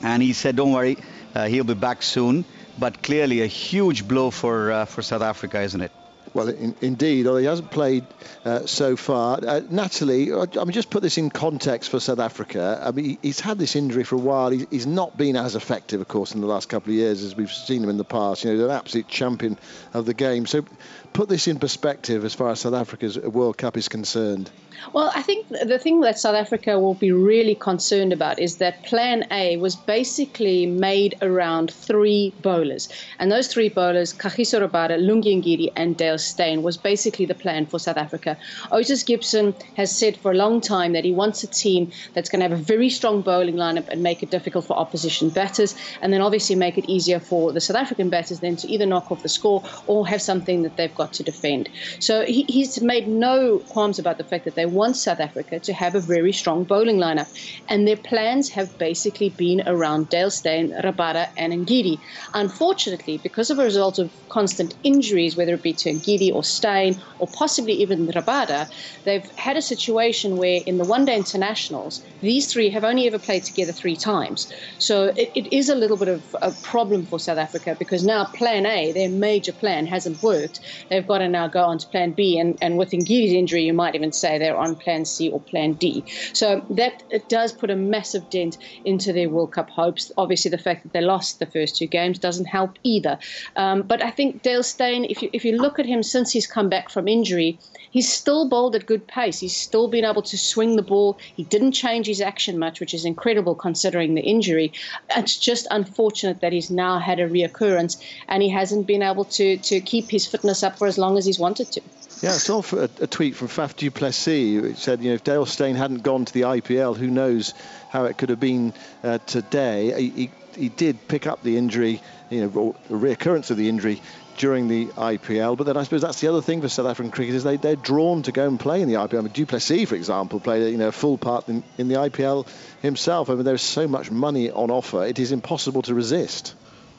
[0.03, 0.97] and he said, "Don't worry,
[1.35, 2.45] he'll be back soon."
[2.79, 5.93] But clearly, a huge blow for uh, for South Africa, isn't it?
[6.39, 8.05] Well, in, indeed, he hasn't played
[8.45, 9.41] uh, so far.
[9.45, 12.81] Uh, Natalie, I mean, just put this in context for South Africa.
[12.83, 14.51] I mean, he's had this injury for a while.
[14.51, 17.53] He's, not been as effective, of course, in the last couple of years as we've
[17.53, 18.45] seen him in the past.
[18.45, 19.59] You know, he's an absolute champion
[19.93, 20.47] of the game.
[20.47, 20.65] So,
[21.13, 24.51] put this in perspective as far as South Africa's World Cup is concerned.
[24.93, 28.85] Well, I think the thing that South Africa will be really concerned about is that
[28.85, 32.89] Plan A was basically made around three bowlers.
[33.19, 37.67] And those three bowlers, Kagiso Rabada, Lungi Ngidi, and Dale Steyn, was basically the plan
[37.67, 38.37] for South Africa.
[38.71, 42.41] Otis Gibson has said for a long time that he wants a team that's going
[42.41, 46.13] to have a very strong bowling lineup and make it difficult for opposition batters, and
[46.13, 49.23] then obviously make it easier for the South African batters then to either knock off
[49.23, 51.69] the score or have something that they've got to defend.
[52.01, 55.73] So he, he's made no qualms about the fact that they want South Africa to
[55.73, 57.29] have a very strong bowling lineup.
[57.69, 61.99] And their plans have basically been around Dale Steyn, Rabada, and Ngidi.
[62.35, 67.01] Unfortunately, because of a result of constant injuries, whether it be to Ngidi or Steyn,
[67.19, 68.71] or possibly even Rabada,
[69.05, 73.19] they've had a situation where in the one day internationals, these three have only ever
[73.19, 74.51] played together three times.
[74.79, 78.25] So it, it is a little bit of a problem for South Africa because now
[78.25, 80.61] plan A, their major plan, hasn't worked.
[80.89, 82.39] They've got to now go on to plan B.
[82.39, 85.75] And, and with Ngidi's injury, you might even say they're on plan C or plan
[85.75, 86.05] D.
[86.33, 90.11] So that it does put a massive dent into their World Cup hopes.
[90.17, 93.19] Obviously, the fact that they lost the first two games doesn't help either.
[93.57, 96.47] Um, but I think Dale Steyn, if you, if you look at him since he's
[96.47, 97.59] come back from injury,
[97.91, 99.41] he's still bowled at good pace.
[99.41, 101.19] He's still been able to swing the ball.
[101.21, 104.73] He didn't change his action much, which is incredible considering the injury.
[105.17, 109.57] It's just unfortunate that he's now had a reoccurrence and he hasn't been able to,
[109.59, 111.81] to keep his fitness up for as long as he's wanted to.
[112.21, 115.23] Yeah, I saw a, a tweet from Faf du Plessis which said, you know, if
[115.23, 117.55] Dale Steyn hadn't gone to the IPL, who knows
[117.91, 118.73] how it could have been
[119.05, 119.95] uh, today.
[120.03, 124.03] He, he, he, did pick up the injury, you know, the reoccurrence of the injury
[124.39, 125.57] during the IPL.
[125.57, 127.77] But then I suppose that's the other thing for South African cricket is they, they're
[127.77, 129.19] drawn to go and play in the IPL.
[129.19, 131.97] I mean, du Plessis, for example, played you know, a full part in, in the
[131.97, 132.47] IPL
[132.81, 133.29] himself.
[133.29, 136.55] I mean, there's so much money on offer, it is impossible to resist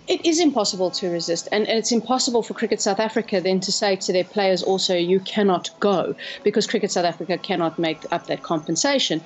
[0.09, 3.95] it is impossible to resist, and, it's impossible for Cricket South Africa then to say
[3.95, 8.41] to their players also, you cannot go, because Cricket South Africa cannot make up that
[8.41, 9.21] compensation.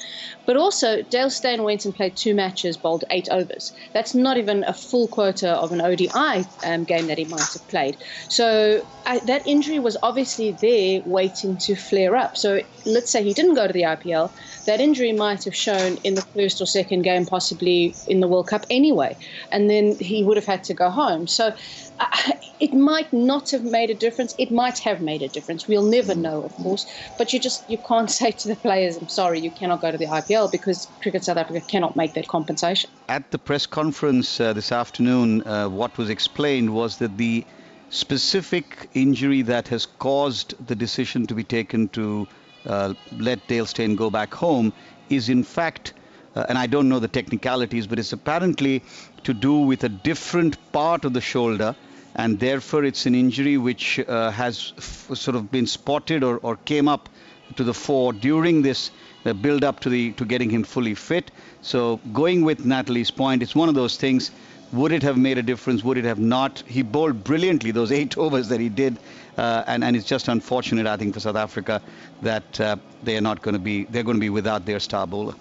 [0.46, 3.72] But also, Dale Steyn went and played two matches, bowled eight overs.
[3.94, 7.68] That's not even a full quota of an ODI um, game that he might have
[7.70, 7.98] played.
[8.28, 12.38] So I, that injury was obviously there waiting to flare up.
[12.38, 14.32] So let's say he didn't go to the IPL,
[14.66, 18.48] that injury might have shown in the first or second game, possibly in the World
[18.48, 19.18] Cup anyway,
[19.52, 21.28] and then he would have had to go home.
[21.28, 21.54] So
[22.00, 24.34] uh, it might not have made a difference.
[24.38, 25.68] It might have made a difference.
[25.68, 26.86] We'll never know, of course.
[27.18, 29.98] But you just you can't say to the players, "I'm sorry, you cannot go to
[29.98, 32.90] the IPL," because Cricket South Africa cannot make that compensation.
[33.10, 37.46] At the press conference uh, this afternoon, uh, what was explained was that the
[37.90, 42.28] specific injury that has caused the decision to be taken to
[42.66, 44.74] uh, let Dale Steyn go back home
[45.10, 45.94] is in fact,
[46.36, 48.84] uh, and I don't know the technicalities, but it's apparently
[49.24, 51.76] to do with a different part of the shoulder,
[52.16, 56.58] and therefore it's an injury which uh, has f- sort of been spotted or, or
[56.58, 57.10] came up
[57.56, 58.92] to the fore during this
[59.26, 61.32] uh, build up to the to getting him fully fit.
[61.62, 64.32] So going with Natalie's point, it's one of those things.
[64.72, 65.84] Would it have made a difference?
[65.84, 66.64] Would it have not?
[66.66, 69.00] He bowled brilliantly those eight overs that he did
[69.38, 71.82] uh, and, and it's just unfortunate, I think, for South Africa
[72.22, 75.08] that uh, they are not going to be they're going to be without their star
[75.08, 75.36] bowler.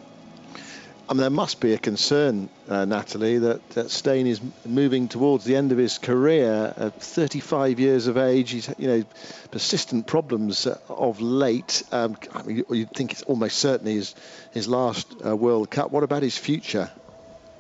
[1.08, 5.44] I mean, there must be a concern, uh, Natalie, that, that Steyn is moving towards
[5.44, 8.50] the end of his career at 35 years of age.
[8.50, 9.04] He's, you know,
[9.50, 11.82] persistent problems uh, of late.
[11.90, 14.14] Um, I mean, you'd think it's almost certainly his,
[14.52, 15.90] his last uh, World Cup.
[15.90, 16.90] What about his future?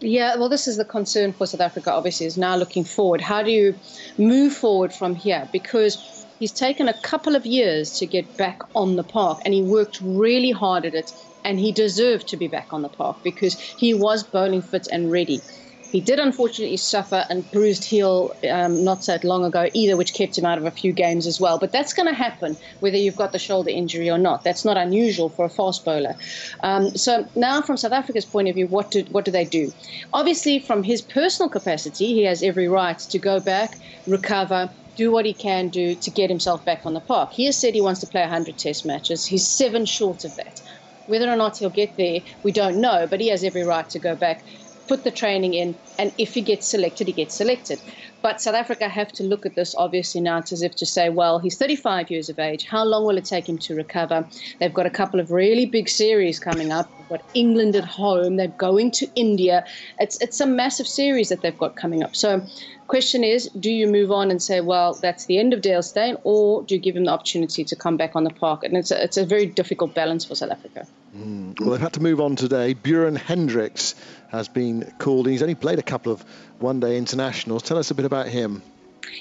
[0.00, 3.20] Yeah, well, this is the concern for South Africa, obviously, is now looking forward.
[3.20, 3.78] How do you
[4.18, 5.48] move forward from here?
[5.52, 9.62] Because he's taken a couple of years to get back on the park, and he
[9.62, 11.12] worked really hard at it
[11.44, 15.10] and he deserved to be back on the park because he was bowling fit and
[15.10, 15.42] ready.
[15.92, 20.38] He did unfortunately suffer a bruised heel um, not so long ago either, which kept
[20.38, 21.58] him out of a few games as well.
[21.58, 24.42] But that's going to happen whether you've got the shoulder injury or not.
[24.42, 26.16] That's not unusual for a fast bowler.
[26.62, 29.70] Um, so now, from South Africa's point of view, what do what do they do?
[30.14, 35.26] Obviously, from his personal capacity, he has every right to go back, recover, do what
[35.26, 37.32] he can do to get himself back on the park.
[37.34, 39.26] He has said he wants to play 100 test matches.
[39.26, 40.62] He's seven short of that.
[41.06, 43.98] Whether or not he'll get there, we don't know, but he has every right to
[43.98, 44.44] go back,
[44.88, 47.80] put the training in, and if he gets selected, he gets selected.
[48.22, 51.08] But South Africa have to look at this obviously now it's as if to say,
[51.08, 52.64] well, he's 35 years of age.
[52.64, 54.26] How long will it take him to recover?
[54.60, 56.90] They've got a couple of really big series coming up.
[56.96, 58.36] They've got England at home.
[58.36, 59.64] They're going to India.
[59.98, 62.14] It's it's a massive series that they've got coming up.
[62.14, 62.46] So
[62.92, 66.18] question is, do you move on and say, well, that's the end of Dale Steyn,
[66.24, 68.64] or do you give him the opportunity to come back on the park?
[68.64, 70.86] And it's a, it's a very difficult balance for South Africa.
[71.16, 71.58] Mm.
[71.58, 72.74] Well, they've had to move on today.
[72.74, 73.94] Beuran Hendricks
[74.30, 75.26] has been called.
[75.26, 76.20] He's only played a couple of
[76.58, 77.62] one-day internationals.
[77.62, 78.62] Tell us a bit about him.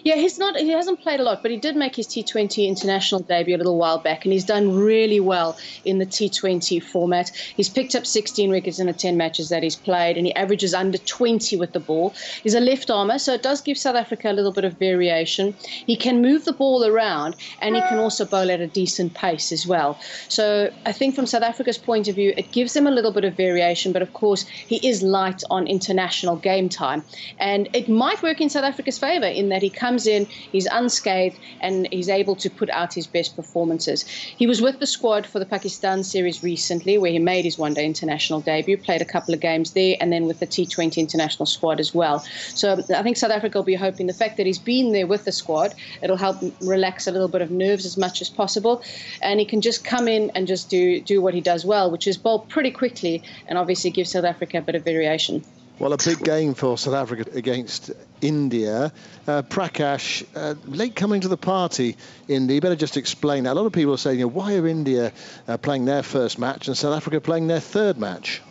[0.04, 0.58] Yeah, he's not.
[0.58, 3.78] He hasn't played a lot, but he did make his T20 international debut a little
[3.78, 7.30] while back, and he's done really well in the T20 format.
[7.56, 10.74] He's picked up 16 wickets in the 10 matches that he's played, and he averages
[10.74, 12.14] under 20 with the ball.
[12.44, 15.56] He's a left armer, so it does give South Africa a little bit of variation.
[15.64, 19.52] He can move the ball around, and he can also bowl at a decent pace
[19.52, 20.00] as well.
[20.30, 23.24] So I think from South Africa's point of view, it gives them a little bit
[23.24, 27.04] of variation, but of course he is light on international game time,
[27.40, 31.38] and it might work in South Africa's favour in that he comes in, he's unscathed,
[31.60, 34.04] and he's able to put out his best performances.
[34.04, 37.74] He was with the squad for the Pakistan series recently, where he made his one
[37.74, 41.46] day international debut, played a couple of games there, and then with the T20 international
[41.46, 42.20] squad as well.
[42.50, 45.26] So I think South Africa will be hoping the fact that he's been there with
[45.26, 48.84] the squad, it'll help relax a little bit of nerves as much as possible.
[49.22, 52.08] And he can just come in and just do, do what he does well, which
[52.08, 55.44] is bowl pretty quickly and obviously give South Africa a bit of variation.
[55.80, 58.92] Well, a big game for South Africa against India.
[59.28, 62.56] Uh, Prakash, uh, late coming to the party, India.
[62.56, 63.54] You better just explain that.
[63.54, 65.12] A lot of people are saying, you know, why are India
[65.48, 68.42] uh, playing their first match and South Africa playing their third match?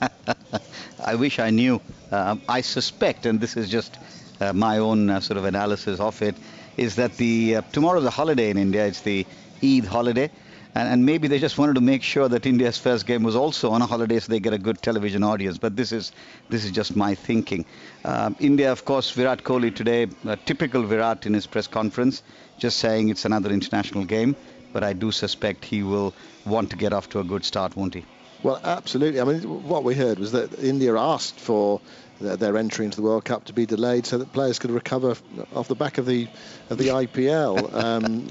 [1.04, 1.80] I wish I knew.
[2.10, 3.96] Uh, I suspect, and this is just
[4.40, 6.36] uh, my own uh, sort of analysis of it,
[6.76, 8.86] is that the tomorrow's a holiday in India.
[8.86, 9.26] It's the
[9.62, 10.30] Eid holiday
[10.74, 13.70] and, and, maybe they just wanted to make sure that India's first game was also
[13.70, 15.58] on a holiday so they get a good television audience.
[15.58, 16.12] But this is
[16.48, 17.64] this is just my thinking.
[18.04, 20.08] Um, India, of course, Virat Kohli today,
[20.46, 22.22] typical Virat in his press conference,
[22.58, 24.34] just saying it's another international game.
[24.72, 26.12] But I do suspect he will
[26.44, 28.04] want to get off to a good start, won't he?
[28.42, 29.20] Well, absolutely.
[29.22, 31.80] I mean, what we heard was that India asked for
[32.20, 35.16] their entry into the World Cup to be delayed so that players could recover
[35.54, 36.28] off the back of the
[36.70, 37.72] of the IPL.
[37.84, 38.28] Um,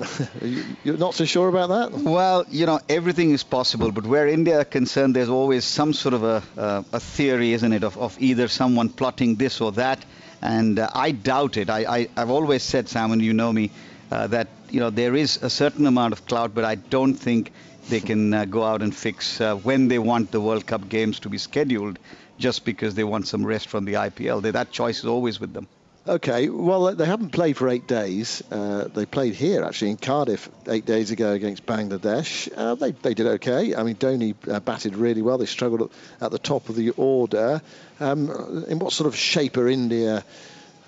[0.83, 1.91] you're not so sure about that?
[1.99, 6.13] Well, you know, everything is possible, but where India are concerned, there's always some sort
[6.13, 10.03] of a, uh, a theory, isn't it, of, of either someone plotting this or that.
[10.41, 11.69] And uh, I doubt it.
[11.69, 13.69] I, I, have always said, Simon, you know me,
[14.11, 17.51] uh, that you know there is a certain amount of clout, but I don't think
[17.89, 21.19] they can uh, go out and fix uh, when they want the World Cup games
[21.21, 21.99] to be scheduled
[22.37, 24.41] just because they want some rest from the IPL.
[24.41, 25.67] They, that choice is always with them.
[26.05, 28.43] Okay, well, they haven't played for eight days.
[28.51, 32.51] Uh, they played here, actually, in Cardiff eight days ago against Bangladesh.
[32.53, 33.73] Uh, they, they did okay.
[33.73, 35.37] I mean, Dhoni uh, batted really well.
[35.37, 37.61] They struggled at, the top of the order.
[38.01, 40.25] Um, in what sort of shape are India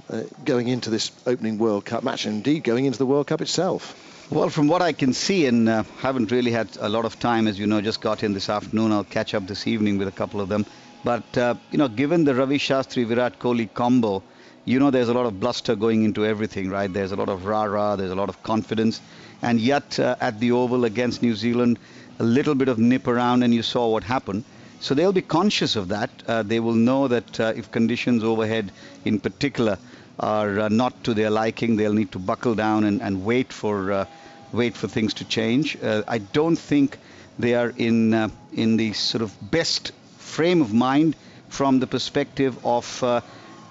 [0.10, 3.40] uh, going into this opening World Cup match, and indeed going into the World Cup
[3.40, 4.02] itself?
[4.30, 7.48] Well, from what I can see, and uh, haven't really had a lot of time,
[7.48, 8.92] as you know, just got in this afternoon.
[8.92, 10.66] I'll catch up this evening with a couple of them.
[11.06, 14.24] But, uh, you know, given the Ravi Shastri Virat Kohli combo,
[14.66, 16.92] you know there's a lot of bluster going into everything, right?
[16.92, 19.00] There's a lot of rah-rah, there's a lot of confidence.
[19.44, 21.78] And yet, uh, at the Oval against New Zealand,
[22.18, 24.46] a little bit of nip around and you saw what happened.
[24.80, 26.10] So they'll be conscious of that.
[26.28, 28.72] Uh, they will know that uh, if conditions overhead
[29.06, 29.78] in particular
[30.20, 33.92] are uh, not to their liking, they'll need to buckle down and, and wait for
[33.92, 34.06] uh,
[34.52, 35.78] wait for things to change.
[35.84, 36.98] I don't think
[37.38, 39.92] they are in in the sort of best
[40.36, 41.16] frame of mind
[41.48, 43.22] from the perspective of uh,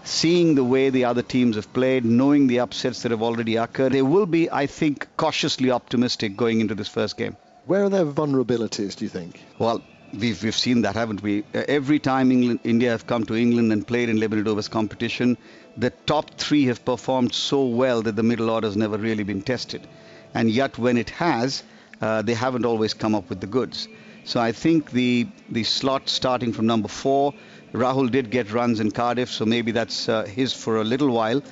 [0.05, 3.92] seeing the way the other teams have played, knowing the upsets that have already occurred.
[3.92, 7.37] They will be, I think, cautiously optimistic going into this first game.
[7.66, 9.40] Where are their vulnerabilities, do you think?
[9.59, 11.44] Well, we've, we've seen that, haven't we?
[11.55, 15.37] Uh, every time England, India have come to England and played in Libertadores competition,
[15.77, 19.42] the top three have performed so well that the middle order has never really been
[19.42, 19.87] tested.
[20.33, 21.62] And yet, when it has,
[22.00, 23.88] uh, they haven't always come up with the goods.
[24.24, 27.34] So I think the the slot starting from number four,
[27.72, 31.42] Rahul did get runs in Cardiff, so maybe that's uh, his for a little while.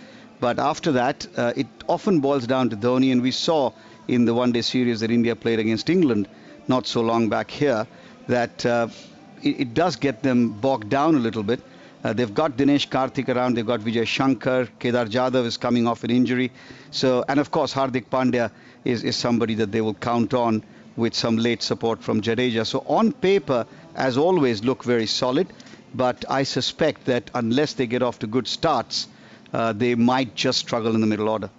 [0.41, 3.73] But after that, uh, it often boils down to Dhoni, and we saw
[4.09, 6.29] in the one-day series that India played against England
[6.67, 7.87] not so long back here
[8.27, 8.89] that uh,
[9.43, 11.61] it, it, does get them bogged down a little bit.
[12.03, 16.03] Uh, they've got Dinesh Karthik around, they've got Vijay Shankar, Kedar Jadhav is coming off
[16.03, 16.51] an injury.
[16.91, 18.51] So, and of course, Hardik Pandya
[18.85, 20.65] is, is somebody that they will count on
[20.97, 22.67] with some late support from Jadeja.
[22.67, 25.49] So, on paper, as always, look very solid.
[25.95, 29.09] But I suspect that unless they get off to good starts,
[29.53, 31.51] uh, they might just struggle in the middle order.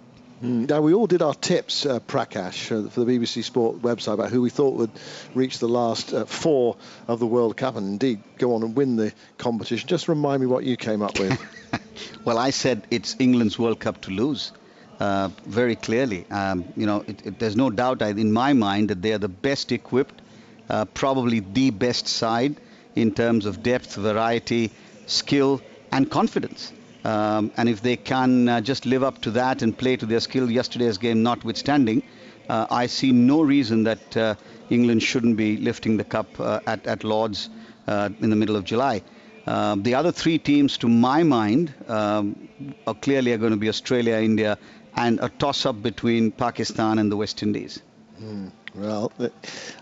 [0.42, 0.68] Mm.
[0.68, 4.30] Now, we all did our tips, uh, Prakash, uh, for the BBC Sport website about
[4.30, 4.90] who we thought would
[5.34, 8.96] reach the last uh, four of the World Cup and indeed go on and win
[8.96, 9.88] the competition.
[9.88, 11.40] Just remind me what you came up with.
[12.24, 14.52] well, I said it's England's World Cup to lose.
[15.00, 19.02] Uh, very clearly, um, you know, it, it, there's no doubt in my mind that
[19.02, 20.22] they are the best equipped,
[20.70, 22.54] uh, probably the best side
[22.94, 24.70] in terms of depth, variety,
[25.06, 26.72] skill, and confidence.
[27.04, 30.20] Um, and if they can uh, just live up to that and play to their
[30.20, 32.02] skill, yesterday's game notwithstanding,
[32.48, 34.36] uh, I see no reason that uh,
[34.70, 37.50] England shouldn't be lifting the cup uh, at, at Lords
[37.88, 39.02] in the middle of July.
[39.46, 42.48] Uh, the other three teams, to my mind, um,
[42.86, 44.56] are clearly are going to be Australia, India,
[44.96, 47.80] and a toss-up between Pakistan and the West Indies.
[48.20, 48.50] Mm.
[48.74, 49.32] Well, it,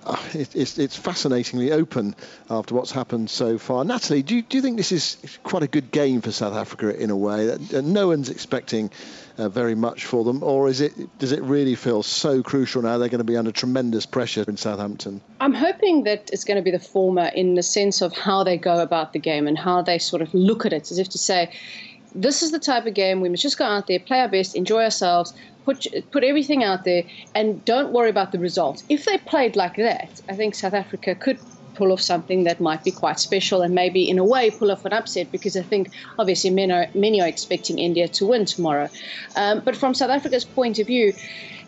[0.05, 2.14] uh, it, it's, it's fascinatingly open
[2.51, 3.85] after what's happened so far.
[3.87, 6.94] Natalie, do you, do you think this is quite a good game for South Africa
[6.94, 8.90] in a way that uh, no one's expecting
[9.38, 12.98] uh, very much for them, or is it does it really feel so crucial now?
[12.98, 15.22] They're going to be under tremendous pressure in Southampton.
[15.40, 18.59] I'm hoping that it's going to be the former in the sense of how they
[18.59, 21.18] go about the game and how they sort of look at it, as if to
[21.18, 21.51] say
[22.14, 24.55] this is the type of game we must just go out there, play our best,
[24.55, 25.33] enjoy ourselves,
[25.64, 28.85] put put everything out there, and don't worry about the results.
[28.88, 31.38] If they played like that, I think South Africa could
[31.83, 34.85] pull off something that might be quite special and maybe in a way pull off
[34.85, 38.88] an upset because I think obviously many are, many are expecting India to win tomorrow.
[39.35, 41.12] Um, but from South Africa's point of view,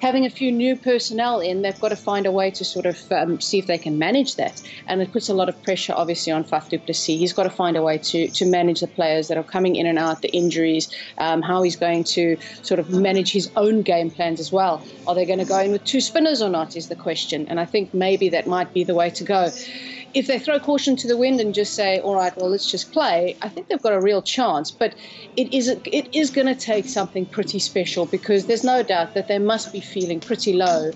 [0.01, 3.11] having a few new personnel in, they've got to find a way to sort of
[3.11, 4.63] um, see if they can manage that.
[4.87, 7.19] And it puts a lot of pressure, obviously, on Faf du Plessis.
[7.19, 9.87] He's got to find a way to, to manage the players that are coming in
[9.87, 14.11] and out, the injuries, um, how he's going to sort of manage his own game
[14.11, 14.81] plans as well.
[15.07, 17.47] Are they going to go in with two spinners or not, is the question.
[17.49, 19.51] And I think maybe that might be the way to go
[20.15, 22.93] if they throw caution to the wind and just say, all right, well, let's just
[22.93, 24.71] play, I think they've got a real chance.
[24.71, 24.95] But
[25.37, 29.27] it is, it is going to take something pretty special because there's no doubt that
[29.27, 30.93] they must be feeling pretty low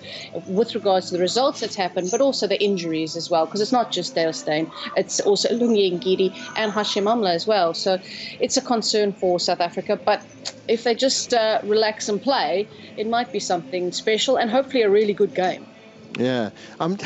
[0.47, 3.73] with regards to the results that's happened, but also the injuries as well, because it's
[3.73, 7.75] not just Dale Steyn, it's also Lungi Ngidi and Hashim Amla as well.
[7.75, 7.99] So
[8.41, 9.99] it's a concern for South Africa.
[10.05, 10.25] But
[10.69, 14.91] if they just uh, relax and play, it might be something special and hopefully a
[14.91, 15.67] really good game.
[16.19, 16.51] Yeah.
[16.81, 16.99] Um,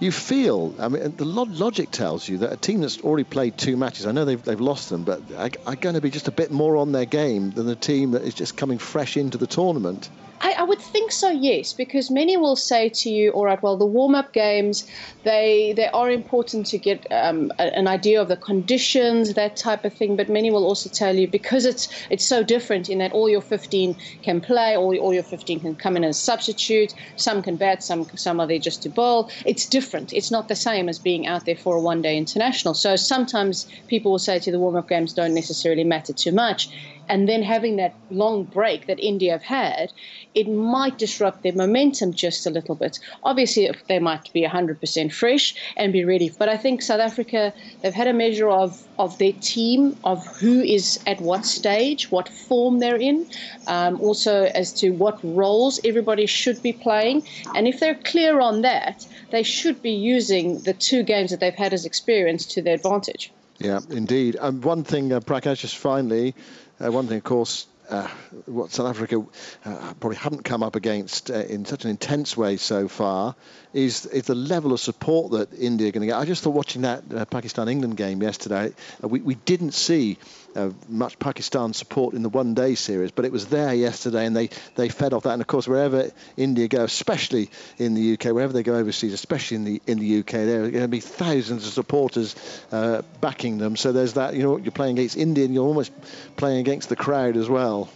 [0.00, 3.76] you feel, I mean, the logic tells you that a team that's already played two
[3.76, 6.32] matches, I know they've, they've lost them, but are, are going to be just a
[6.32, 9.46] bit more on their game than a team that is just coming fresh into the
[9.46, 10.08] tournament.
[10.42, 13.76] I, I, would think so, yes, because many will say to you, all right, well,
[13.76, 14.86] the warm-up games,
[15.22, 19.84] they they are important to get um, a, an idea of the conditions, that type
[19.84, 20.16] of thing.
[20.16, 23.42] But many will also tell you because it's it's so different in that all your
[23.42, 26.94] 15 can play, all, all your 15 can come in as substitute.
[27.16, 29.30] Some can bat, some some are there just to bowl.
[29.44, 29.89] It's different.
[30.12, 32.74] It's not the same as being out there for a one-day international.
[32.74, 36.68] So sometimes people will say to the warm-up games don't necessarily matter too much
[37.10, 39.92] and then having that long break that India have had,
[40.36, 43.00] it might disrupt their momentum just a little bit.
[43.24, 46.30] Obviously, they might be 100% fresh and be ready.
[46.38, 50.60] But I think South Africa, they've had a measure of, of their team, of who
[50.60, 53.26] is at what stage, what form they're in,
[53.66, 57.24] um, also as to what roles everybody should be playing.
[57.56, 61.52] And if they're clear on that, they should be using the two games that they've
[61.52, 63.32] had as experience to their advantage.
[63.60, 64.36] Yeah, indeed.
[64.40, 66.34] Um, one thing, uh, Prakash, just finally,
[66.82, 68.08] uh, one thing, of course, uh,
[68.46, 69.22] what South Africa
[69.64, 73.34] uh, probably haven't come up against uh, in such an intense way so far
[73.74, 76.16] is, is the level of support that India are going to get.
[76.16, 78.72] I just thought watching that uh, Pakistan England game yesterday,
[79.04, 80.16] uh, we, we didn't see
[80.56, 84.36] uh, much Pakistan support in the one day series, but it was there yesterday and
[84.36, 85.32] they, they fed off that.
[85.32, 89.56] And of course, wherever India go, especially in the UK, wherever they go overseas, especially
[89.56, 92.34] in the in the UK, there are going to be thousands of supporters
[92.72, 93.76] uh, backing them.
[93.76, 95.92] So there's that, you know, you're playing against India and you're almost
[96.36, 97.88] playing against the crowd as well.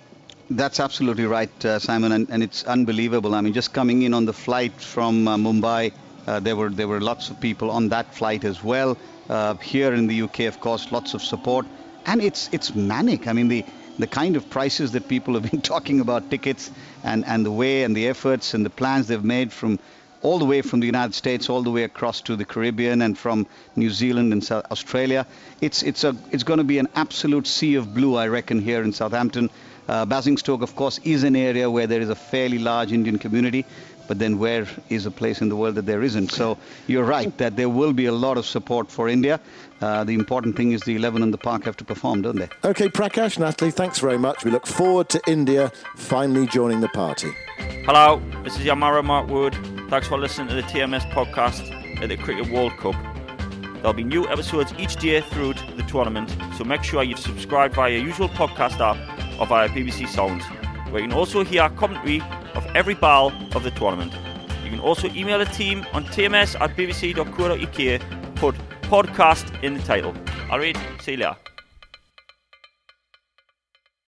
[0.50, 3.34] That's absolutely right, uh, Simon, and, and, it's unbelievable.
[3.34, 5.92] I mean, just coming in on the flight from uh, Mumbai
[6.26, 8.96] Uh, there were there were lots of people on that flight as well.
[9.28, 11.66] Uh, here in the UK, of course, lots of support,
[12.06, 13.26] and it's it's manic.
[13.26, 13.64] I mean the
[13.98, 16.70] the kind of prices that people have been talking about tickets
[17.04, 19.78] and, and the way and the efforts and the plans they've made from
[20.22, 23.16] all the way from the United States all the way across to the Caribbean and
[23.16, 23.46] from
[23.76, 25.26] New Zealand and South Australia.
[25.60, 28.82] It's it's a it's going to be an absolute sea of blue, I reckon, here
[28.82, 29.50] in Southampton.
[29.86, 33.66] Uh, Basingstoke, of course, is an area where there is a fairly large Indian community,
[34.06, 36.30] but then where is a place in the world that there isn't?
[36.30, 39.40] So you're right that there will be a lot of support for India.
[39.80, 42.48] Uh, the important thing is the 11 in the park have to perform, don't they?
[42.64, 44.44] Okay, Prakash, Natalie, thanks very much.
[44.44, 47.32] We look forward to India finally joining the party.
[47.84, 49.54] Hello, this is Yamara Mark Wood.
[49.90, 52.94] Thanks for listening to the TMS podcast at the Cricket World Cup.
[53.74, 57.92] There'll be new episodes each day through the tournament, so make sure you've subscribed via
[57.92, 58.96] your usual podcast app
[59.38, 60.42] or via BBC Sounds,
[60.94, 62.22] where you can also hear commentary
[62.54, 64.12] of every ball of the tournament.
[64.62, 70.14] You can also email the team on tms at bbc.co.uk, put podcast in the title.
[70.52, 71.53] All right, see you later.